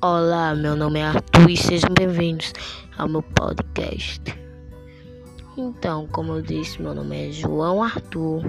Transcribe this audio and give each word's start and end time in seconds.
Olá, 0.00 0.54
meu 0.54 0.76
nome 0.76 1.00
é 1.00 1.06
Arthur 1.06 1.50
e 1.50 1.56
sejam 1.56 1.90
bem-vindos 1.92 2.52
ao 2.96 3.08
meu 3.08 3.20
podcast. 3.20 4.22
Então, 5.56 6.06
como 6.12 6.34
eu 6.34 6.40
disse, 6.40 6.80
meu 6.80 6.94
nome 6.94 7.28
é 7.30 7.32
João 7.32 7.82
Arthur 7.82 8.48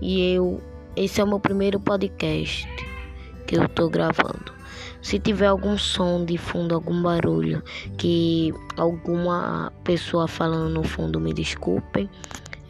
e 0.00 0.32
eu 0.32 0.62
esse 0.96 1.20
é 1.20 1.24
o 1.24 1.26
meu 1.26 1.38
primeiro 1.38 1.78
podcast 1.78 2.66
que 3.46 3.58
eu 3.58 3.68
tô 3.68 3.90
gravando. 3.90 4.54
Se 5.02 5.18
tiver 5.18 5.48
algum 5.48 5.76
som 5.76 6.24
de 6.24 6.38
fundo, 6.38 6.74
algum 6.74 7.02
barulho, 7.02 7.62
que 7.98 8.50
alguma 8.78 9.70
pessoa 9.84 10.26
falando 10.26 10.70
no 10.70 10.82
fundo, 10.82 11.20
me 11.20 11.34
desculpem. 11.34 12.08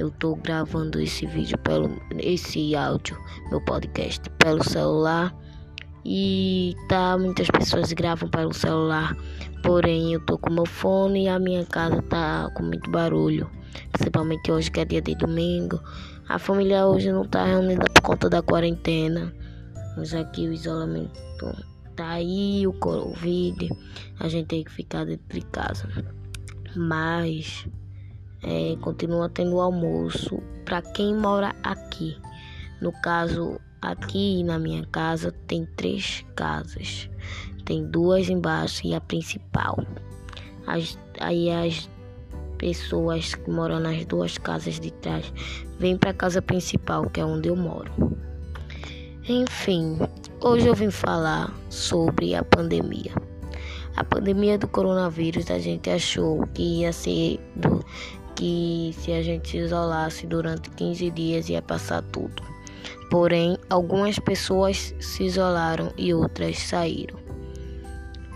Eu 0.00 0.10
tô 0.10 0.34
gravando 0.34 1.00
esse 1.00 1.26
vídeo 1.26 1.56
pelo 1.58 1.96
esse 2.18 2.74
áudio, 2.74 3.16
meu 3.50 3.60
podcast 3.60 4.28
pelo 4.30 4.64
celular 4.64 5.32
e 6.04 6.76
tá 6.88 7.16
muitas 7.16 7.48
pessoas 7.48 7.92
gravam 7.92 8.28
pelo 8.28 8.52
celular, 8.52 9.16
porém 9.62 10.12
eu 10.12 10.20
tô 10.20 10.36
com 10.36 10.52
meu 10.52 10.66
fone 10.66 11.24
e 11.24 11.28
a 11.28 11.38
minha 11.38 11.64
casa 11.64 12.02
tá 12.02 12.50
com 12.54 12.62
muito 12.62 12.90
barulho, 12.90 13.50
principalmente 13.92 14.52
hoje 14.52 14.70
que 14.70 14.80
é 14.80 14.84
dia 14.84 15.00
de 15.00 15.14
domingo. 15.14 15.80
A 16.28 16.38
família 16.38 16.86
hoje 16.86 17.12
não 17.12 17.24
tá 17.24 17.44
reunida 17.44 17.84
por 17.94 18.02
conta 18.02 18.28
da 18.28 18.42
quarentena, 18.42 19.34
mas 19.96 20.14
aqui 20.14 20.46
o 20.46 20.52
isolamento 20.52 21.54
tá 21.94 22.10
aí, 22.10 22.66
o 22.66 22.72
Covid, 22.72 23.70
a 24.18 24.28
gente 24.28 24.46
tem 24.46 24.64
que 24.64 24.72
ficar 24.72 25.04
dentro 25.04 25.38
de 25.38 25.44
casa. 25.46 25.88
Mas 26.76 27.66
é, 28.42 28.76
continua 28.80 29.28
tendo 29.28 29.60
almoço 29.60 30.42
para 30.64 30.82
quem 30.82 31.14
mora 31.14 31.54
aqui. 31.62 32.16
No 32.80 32.92
caso, 33.00 33.58
Aqui 33.84 34.42
na 34.42 34.58
minha 34.58 34.86
casa 34.86 35.30
tem 35.46 35.66
três 35.76 36.24
casas. 36.34 37.10
Tem 37.66 37.84
duas 37.84 38.30
embaixo 38.30 38.86
e 38.86 38.94
a 38.94 39.00
principal. 39.00 39.76
As, 40.66 40.98
aí 41.20 41.50
as 41.50 41.86
pessoas 42.56 43.34
que 43.34 43.50
moram 43.50 43.78
nas 43.78 44.06
duas 44.06 44.38
casas 44.38 44.80
de 44.80 44.90
trás 44.90 45.30
vêm 45.78 45.98
para 45.98 46.12
a 46.12 46.14
casa 46.14 46.40
principal, 46.40 47.10
que 47.10 47.20
é 47.20 47.26
onde 47.26 47.50
eu 47.50 47.56
moro. 47.56 47.92
Enfim, 49.28 49.98
hoje 50.40 50.66
eu 50.66 50.74
vim 50.74 50.90
falar 50.90 51.54
sobre 51.68 52.34
a 52.34 52.42
pandemia. 52.42 53.12
A 53.96 54.02
pandemia 54.02 54.56
do 54.56 54.66
coronavírus 54.66 55.50
a 55.50 55.58
gente 55.58 55.90
achou 55.90 56.46
que 56.54 56.80
ia 56.80 56.90
ser 56.90 57.38
do, 57.54 57.84
que 58.34 58.94
se 58.98 59.12
a 59.12 59.22
gente 59.22 59.50
se 59.50 59.58
isolasse 59.58 60.26
durante 60.26 60.70
15 60.70 61.10
dias 61.10 61.50
ia 61.50 61.60
passar 61.60 62.00
tudo. 62.04 62.53
Porém, 63.10 63.56
algumas 63.70 64.18
pessoas 64.18 64.94
se 64.98 65.24
isolaram 65.24 65.92
e 65.96 66.12
outras 66.12 66.58
saíram. 66.58 67.18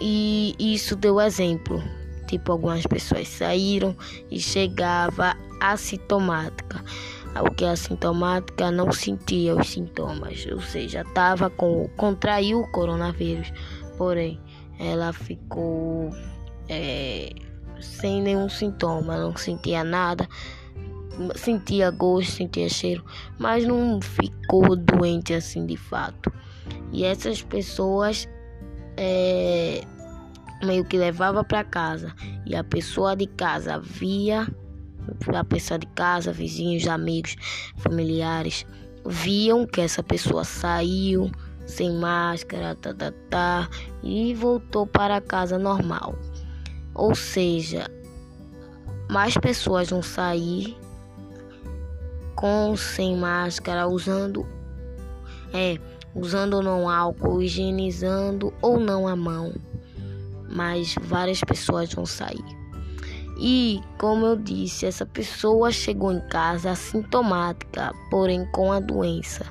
E 0.00 0.54
isso 0.58 0.94
deu 0.94 1.20
exemplo. 1.20 1.82
Tipo, 2.26 2.52
algumas 2.52 2.86
pessoas 2.86 3.26
saíram 3.28 3.96
e 4.30 4.38
chegava 4.38 5.36
assintomática. 5.60 6.84
O 7.40 7.50
que 7.54 7.64
é 7.64 7.70
assintomática 7.70 8.70
não 8.70 8.90
sentia 8.90 9.54
os 9.54 9.68
sintomas, 9.68 10.46
ou 10.50 10.60
seja, 10.60 11.02
estava 11.02 11.48
com 11.50 11.88
contraiu 11.96 12.60
o 12.60 12.72
coronavírus, 12.72 13.52
porém 13.96 14.40
ela 14.78 15.12
ficou 15.12 16.10
é, 16.68 17.30
sem 17.80 18.22
nenhum 18.22 18.48
sintoma, 18.48 19.18
não 19.18 19.36
sentia 19.36 19.84
nada, 19.84 20.28
sentia 21.34 21.90
gosto, 21.90 22.32
sentia 22.32 22.68
cheiro, 22.68 23.04
mas 23.38 23.66
não 23.66 24.00
ficou 24.00 24.76
doente 24.76 25.34
assim 25.34 25.66
de 25.66 25.76
fato. 25.76 26.32
E 26.92 27.04
essas 27.04 27.42
pessoas 27.42 28.28
é, 28.96 29.82
meio 30.62 30.84
que 30.84 30.96
levava 30.96 31.44
para 31.44 31.64
casa 31.64 32.14
e 32.46 32.56
a 32.56 32.64
pessoa 32.64 33.14
de 33.14 33.26
casa 33.26 33.78
via 33.78 34.46
a 35.34 35.44
pessoa 35.44 35.78
de 35.78 35.86
casa, 35.86 36.32
vizinhos, 36.32 36.86
amigos, 36.86 37.36
familiares 37.78 38.66
viam 39.06 39.66
que 39.66 39.80
essa 39.80 40.02
pessoa 40.02 40.44
saiu 40.44 41.30
sem 41.66 41.92
máscara, 41.92 42.74
tá, 42.74 42.94
tá, 42.94 43.12
tá, 43.28 43.68
e 44.02 44.34
voltou 44.34 44.86
para 44.86 45.20
casa 45.20 45.58
normal. 45.58 46.14
Ou 46.94 47.14
seja, 47.14 47.90
mais 49.10 49.36
pessoas 49.36 49.90
vão 49.90 50.02
sair 50.02 50.76
com 52.38 52.76
sem 52.76 53.16
máscara, 53.16 53.88
usando 53.88 54.46
é, 55.52 55.76
usando 56.14 56.54
ou 56.54 56.62
não 56.62 56.88
álcool, 56.88 57.42
higienizando 57.42 58.54
ou 58.62 58.78
não 58.78 59.08
a 59.08 59.16
mão. 59.16 59.52
Mas 60.48 60.94
várias 61.02 61.40
pessoas 61.40 61.92
vão 61.92 62.06
sair. 62.06 62.44
E, 63.40 63.80
como 63.98 64.24
eu 64.24 64.36
disse, 64.36 64.86
essa 64.86 65.04
pessoa 65.04 65.72
chegou 65.72 66.12
em 66.12 66.20
casa 66.28 66.70
assintomática, 66.70 67.92
porém 68.08 68.46
com 68.52 68.70
a 68.70 68.78
doença, 68.78 69.44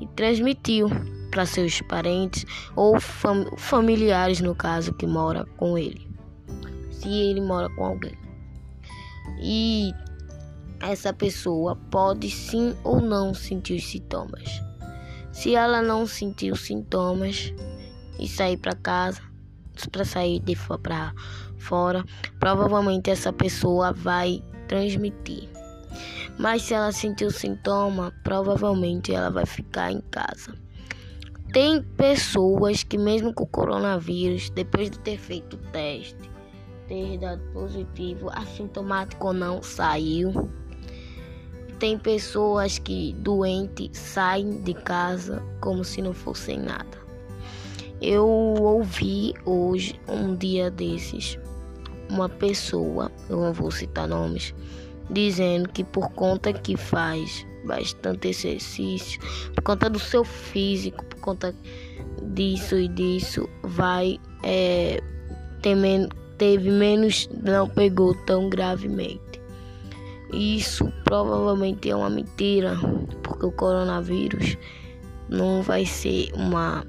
e 0.00 0.06
transmitiu 0.08 0.88
para 1.30 1.46
seus 1.46 1.80
parentes 1.82 2.44
ou 2.74 2.98
fam 2.98 3.56
familiares, 3.56 4.40
no 4.40 4.54
caso, 4.54 4.92
que 4.94 5.06
mora 5.06 5.44
com 5.56 5.78
ele, 5.78 6.08
se 6.90 7.08
ele 7.08 7.40
mora 7.40 7.68
com 7.70 7.84
alguém. 7.84 8.18
E 9.40 9.92
essa 10.80 11.12
pessoa 11.12 11.76
pode 11.90 12.30
sim 12.30 12.74
ou 12.84 13.00
não 13.00 13.34
sentir 13.34 13.80
sintomas. 13.80 14.62
Se 15.32 15.54
ela 15.54 15.82
não 15.82 16.06
sentir 16.06 16.52
os 16.52 16.60
sintomas 16.60 17.52
e 18.18 18.26
sair 18.28 18.56
para 18.56 18.74
casa, 18.74 19.20
para 19.90 20.04
sair 20.04 20.40
de 20.40 20.56
para 20.82 21.12
fora, 21.58 22.04
provavelmente 22.38 23.10
essa 23.10 23.32
pessoa 23.32 23.92
vai 23.92 24.42
transmitir. 24.66 25.48
Mas 26.38 26.62
se 26.62 26.74
ela 26.74 26.92
sentir 26.92 27.26
o 27.26 27.30
sintoma, 27.30 28.12
provavelmente 28.22 29.12
ela 29.12 29.30
vai 29.30 29.46
ficar 29.46 29.92
em 29.92 30.00
casa. 30.10 30.54
Tem 31.52 31.82
pessoas 31.82 32.82
que 32.82 32.98
mesmo 32.98 33.32
com 33.32 33.44
o 33.44 33.46
coronavírus, 33.46 34.50
depois 34.50 34.90
de 34.90 34.98
ter 34.98 35.18
feito 35.18 35.54
o 35.54 35.70
teste, 35.70 36.30
ter 36.86 37.18
dado 37.18 37.40
positivo, 37.52 38.30
assintomático 38.30 39.28
ou 39.28 39.32
não, 39.32 39.62
saiu 39.62 40.50
tem 41.78 41.98
pessoas 41.98 42.78
que 42.78 43.14
doentes 43.18 43.98
saem 43.98 44.62
de 44.62 44.74
casa 44.74 45.42
como 45.60 45.84
se 45.84 46.00
não 46.00 46.12
fossem 46.12 46.58
nada. 46.58 47.06
Eu 48.00 48.26
ouvi 48.26 49.34
hoje, 49.44 49.98
um 50.08 50.34
dia 50.36 50.70
desses, 50.70 51.38
uma 52.10 52.28
pessoa, 52.28 53.10
eu 53.28 53.40
não 53.40 53.52
vou 53.52 53.70
citar 53.70 54.06
nomes, 54.06 54.54
dizendo 55.10 55.68
que 55.68 55.82
por 55.82 56.10
conta 56.10 56.52
que 56.52 56.76
faz 56.76 57.46
bastante 57.64 58.28
exercício, 58.28 59.20
por 59.54 59.62
conta 59.62 59.90
do 59.90 59.98
seu 59.98 60.24
físico, 60.24 61.04
por 61.04 61.20
conta 61.20 61.54
disso 62.34 62.76
e 62.76 62.88
disso, 62.88 63.48
vai 63.62 64.18
é, 64.42 65.02
ter 65.62 65.74
men 65.74 66.08
teve 66.38 66.70
menos, 66.70 67.28
não 67.42 67.68
pegou 67.68 68.14
tão 68.26 68.50
gravemente. 68.50 69.25
Isso 70.32 70.92
provavelmente 71.04 71.88
é 71.88 71.96
uma 71.96 72.10
mentira, 72.10 72.76
porque 73.22 73.46
o 73.46 73.52
coronavírus 73.52 74.56
não 75.28 75.62
vai 75.62 75.86
ser 75.86 76.32
uma, 76.34 76.84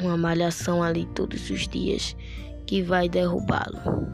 uma 0.00 0.16
malhação 0.16 0.82
ali 0.82 1.06
todos 1.14 1.50
os 1.50 1.66
dias 1.66 2.16
que 2.66 2.82
vai 2.82 3.08
derrubá-lo. 3.08 4.08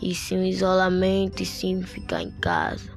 E 0.00 0.14
sim 0.14 0.38
um 0.38 0.44
isolamento, 0.44 1.42
e 1.42 1.46
sim 1.46 1.82
ficar 1.82 2.22
em 2.22 2.30
casa. 2.32 2.90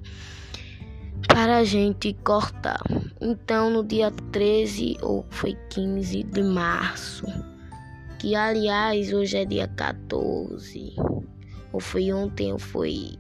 Para 1.28 1.58
a 1.58 1.64
gente 1.64 2.14
cortar. 2.24 2.82
Então, 3.20 3.70
no 3.70 3.84
dia 3.84 4.12
13 4.32 4.98
ou 5.02 5.26
foi 5.30 5.56
15 5.70 6.24
de 6.24 6.44
março, 6.44 7.26
que 8.20 8.36
aliás 8.36 9.12
hoje 9.12 9.38
é 9.38 9.46
dia 9.46 9.68
14, 9.68 10.96
ou 11.74 11.80
foi 11.80 12.14
ontem 12.14 12.54
ou 12.54 12.60
foi 12.60 13.18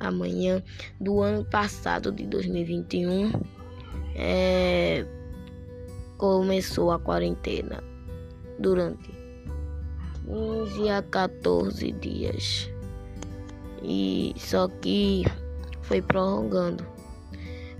amanhã 0.00 0.62
do 1.00 1.20
ano 1.20 1.44
passado 1.44 2.12
de 2.12 2.26
2021 2.26 3.32
é, 4.14 5.04
começou 6.16 6.90
a 6.90 6.98
quarentena 6.98 7.82
durante 8.58 9.10
15 10.26 10.88
a 10.90 11.02
14 11.02 11.92
dias 11.92 12.70
e 13.82 14.34
só 14.36 14.68
que 14.68 15.24
foi 15.82 16.02
prorrogando 16.02 16.84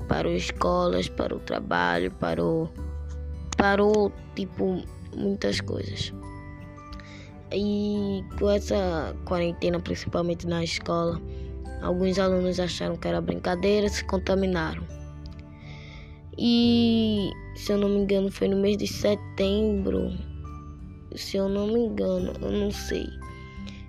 para 0.07 0.29
as 0.29 0.45
escolas, 0.45 1.09
para 1.09 1.37
o 1.37 1.41
trabalho, 1.41 2.11
para 2.13 2.43
o 2.43 2.69
parou 3.57 4.13
tipo 4.35 4.83
muitas 5.15 5.61
coisas. 5.61 6.15
E 7.53 8.25
com 8.39 8.49
essa 8.51 9.15
quarentena, 9.25 9.81
principalmente 9.81 10.47
na 10.47 10.63
escola, 10.63 11.21
Alguns 11.83 12.19
alunos 12.19 12.59
acharam 12.59 12.97
que 12.97 13.09
era 13.09 13.21
brincadeira, 13.21 13.89
se 13.89 14.05
contaminaram. 14.05 14.83
E, 16.37 17.31
se 17.57 17.73
eu 17.73 17.79
não 17.79 17.89
me 17.89 17.99
engano, 17.99 18.31
foi 18.31 18.49
no 18.49 18.57
mês 18.57 18.77
de 18.77 18.87
setembro 18.87 20.13
se 21.15 21.37
eu 21.37 21.49
não 21.49 21.67
me 21.67 21.81
engano, 21.81 22.33
eu 22.41 22.53
não 22.53 22.71
sei, 22.71 23.09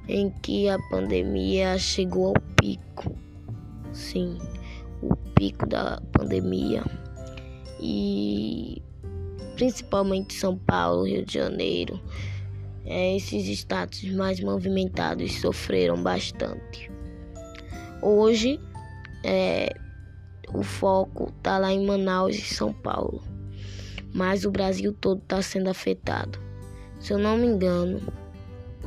em 0.07 0.29
que 0.41 0.69
a 0.69 0.79
pandemia 0.89 1.77
chegou 1.77 2.27
ao 2.27 2.33
pico. 2.59 3.15
Sim, 3.91 4.37
o 5.01 5.15
pico 5.35 5.67
da 5.67 6.01
pandemia. 6.11 6.83
E 7.79 8.81
principalmente 9.55 10.33
São 10.33 10.57
Paulo, 10.57 11.03
Rio 11.03 11.25
de 11.25 11.33
Janeiro, 11.33 11.99
é, 12.85 13.15
esses 13.15 13.47
estados 13.47 14.03
mais 14.05 14.39
movimentados 14.39 15.39
sofreram 15.39 16.01
bastante. 16.01 16.89
Hoje, 18.01 18.59
é, 19.23 19.75
o 20.53 20.63
foco 20.63 21.31
está 21.37 21.57
lá 21.57 21.71
em 21.71 21.85
Manaus 21.85 22.35
e 22.35 22.41
São 22.41 22.71
Paulo, 22.71 23.21
mas 24.13 24.45
o 24.45 24.51
Brasil 24.51 24.93
todo 24.93 25.19
está 25.21 25.41
sendo 25.41 25.69
afetado. 25.69 26.39
Se 26.99 27.13
eu 27.13 27.17
não 27.17 27.37
me 27.37 27.47
engano, 27.47 28.01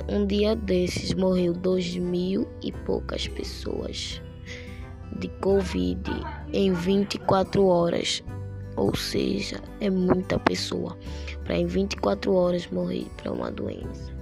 um 0.08 0.26
dia 0.26 0.56
desses 0.56 1.14
morreu 1.14 1.52
dois 1.52 1.96
mil 1.96 2.48
e 2.62 2.72
poucas 2.72 3.28
pessoas 3.28 4.20
de 5.18 5.28
Covid 5.40 6.10
em 6.52 6.72
24 6.72 7.64
horas. 7.66 8.22
Ou 8.76 8.96
seja, 8.96 9.60
é 9.80 9.90
muita 9.90 10.38
pessoa 10.38 10.96
para 11.44 11.58
em 11.58 11.66
24 11.66 12.32
horas 12.32 12.66
morrer 12.68 13.06
para 13.18 13.30
uma 13.30 13.50
doença. 13.50 14.21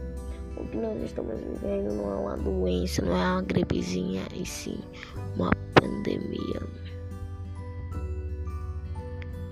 O 0.61 0.65
que 0.67 0.77
nós 0.77 1.03
estamos 1.03 1.41
vivendo 1.41 1.95
não 1.95 2.13
é 2.13 2.17
uma 2.17 2.37
doença, 2.37 3.01
não 3.01 3.17
é 3.17 3.33
uma 3.33 3.43
gripezinha, 3.43 4.23
e 4.35 4.45
sim 4.45 4.79
uma 5.35 5.51
pandemia. 5.75 6.63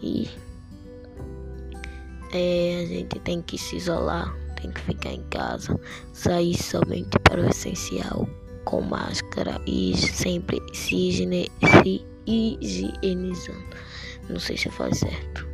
E 0.02 0.28
é, 2.34 2.82
a 2.82 2.86
gente 2.86 3.18
tem 3.20 3.40
que 3.40 3.56
se 3.56 3.76
isolar, 3.76 4.36
tem 4.60 4.70
que 4.70 4.80
ficar 4.82 5.12
em 5.12 5.22
casa, 5.30 5.80
sair 6.12 6.54
somente 6.54 7.18
para 7.20 7.40
o 7.40 7.48
essencial, 7.48 8.28
com 8.66 8.82
máscara 8.82 9.58
e 9.66 9.96
sempre 9.96 10.60
se, 10.74 10.94
higiene, 10.94 11.50
se 11.82 12.04
higienizando. 12.26 13.64
Não 14.28 14.38
sei 14.38 14.58
se 14.58 14.68
faz 14.68 14.98
certo. 14.98 15.48